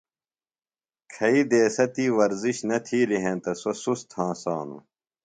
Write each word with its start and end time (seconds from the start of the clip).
کھیئی 1.11 1.41
دیسہ 1.51 1.85
تی 1.93 2.05
ورزش 2.17 2.57
نہ 2.69 2.77
تِھیلی 2.85 3.17
ہینتہ 3.25 3.51
سوۡ 3.61 3.75
سُست 3.81 4.07
ہنسانوۡ۔ 4.17 4.83